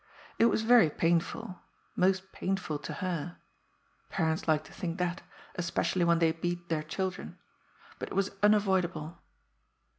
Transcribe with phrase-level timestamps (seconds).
[0.39, 1.59] It was very painful,
[1.95, 3.37] most painful to her
[4.09, 5.21] (parents like to think that,
[5.53, 7.37] especially when they beat their children),
[7.99, 9.19] but it was unavoidable.